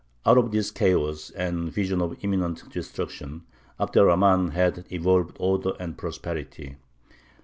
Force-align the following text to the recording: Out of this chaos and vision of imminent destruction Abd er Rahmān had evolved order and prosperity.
Out 0.25 0.39
of 0.39 0.49
this 0.49 0.71
chaos 0.71 1.29
and 1.37 1.71
vision 1.71 2.01
of 2.01 2.17
imminent 2.23 2.67
destruction 2.71 3.43
Abd 3.79 3.97
er 3.97 4.05
Rahmān 4.07 4.49
had 4.53 4.87
evolved 4.91 5.37
order 5.39 5.73
and 5.79 5.95
prosperity. 5.95 6.77